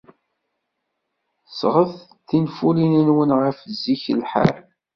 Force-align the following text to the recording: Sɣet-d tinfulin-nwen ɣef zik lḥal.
Sɣet-d 1.47 2.09
tinfulin-nwen 2.27 3.29
ɣef 3.41 3.57
zik 3.81 4.03
lḥal. 4.21 4.55